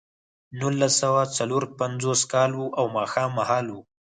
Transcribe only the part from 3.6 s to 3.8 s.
و